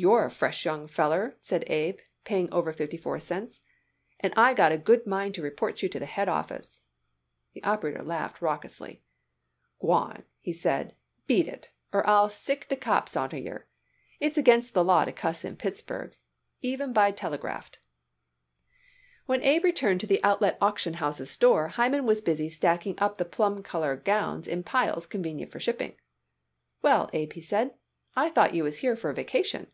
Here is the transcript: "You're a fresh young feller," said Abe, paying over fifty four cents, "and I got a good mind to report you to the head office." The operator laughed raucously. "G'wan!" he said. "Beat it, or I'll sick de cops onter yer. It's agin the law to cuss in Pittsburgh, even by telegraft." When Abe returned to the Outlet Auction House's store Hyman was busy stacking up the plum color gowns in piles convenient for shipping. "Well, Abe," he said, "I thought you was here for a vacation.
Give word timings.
"You're 0.00 0.24
a 0.24 0.30
fresh 0.30 0.64
young 0.64 0.86
feller," 0.86 1.36
said 1.40 1.64
Abe, 1.68 1.98
paying 2.22 2.48
over 2.54 2.72
fifty 2.72 2.96
four 2.96 3.18
cents, 3.18 3.62
"and 4.20 4.32
I 4.36 4.54
got 4.54 4.70
a 4.70 4.78
good 4.78 5.08
mind 5.08 5.34
to 5.34 5.42
report 5.42 5.82
you 5.82 5.88
to 5.88 5.98
the 5.98 6.06
head 6.06 6.28
office." 6.28 6.82
The 7.52 7.64
operator 7.64 8.04
laughed 8.04 8.40
raucously. 8.40 9.02
"G'wan!" 9.82 10.22
he 10.38 10.52
said. 10.52 10.94
"Beat 11.26 11.48
it, 11.48 11.70
or 11.92 12.06
I'll 12.08 12.28
sick 12.28 12.68
de 12.68 12.76
cops 12.76 13.16
onter 13.16 13.38
yer. 13.38 13.66
It's 14.20 14.38
agin 14.38 14.62
the 14.72 14.84
law 14.84 15.04
to 15.04 15.10
cuss 15.10 15.44
in 15.44 15.56
Pittsburgh, 15.56 16.14
even 16.60 16.92
by 16.92 17.10
telegraft." 17.10 17.80
When 19.26 19.42
Abe 19.42 19.64
returned 19.64 20.00
to 20.02 20.06
the 20.06 20.22
Outlet 20.22 20.58
Auction 20.60 20.94
House's 21.02 21.32
store 21.32 21.66
Hyman 21.70 22.06
was 22.06 22.20
busy 22.20 22.50
stacking 22.50 22.94
up 23.00 23.16
the 23.16 23.24
plum 23.24 23.64
color 23.64 23.96
gowns 23.96 24.46
in 24.46 24.62
piles 24.62 25.06
convenient 25.06 25.50
for 25.50 25.58
shipping. 25.58 25.96
"Well, 26.82 27.10
Abe," 27.12 27.32
he 27.32 27.40
said, 27.40 27.74
"I 28.14 28.30
thought 28.30 28.54
you 28.54 28.62
was 28.62 28.76
here 28.78 28.94
for 28.94 29.10
a 29.10 29.14
vacation. 29.14 29.66